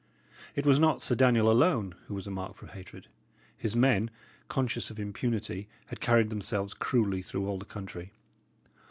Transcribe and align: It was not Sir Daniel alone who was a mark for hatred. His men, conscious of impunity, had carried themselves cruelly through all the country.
It 0.55 0.65
was 0.65 0.79
not 0.79 1.03
Sir 1.03 1.13
Daniel 1.13 1.51
alone 1.51 1.93
who 2.07 2.15
was 2.15 2.25
a 2.25 2.31
mark 2.31 2.55
for 2.55 2.65
hatred. 2.65 3.05
His 3.55 3.75
men, 3.75 4.09
conscious 4.47 4.89
of 4.89 4.99
impunity, 4.99 5.69
had 5.85 6.01
carried 6.01 6.31
themselves 6.31 6.73
cruelly 6.73 7.21
through 7.21 7.45
all 7.47 7.59
the 7.59 7.65
country. 7.65 8.11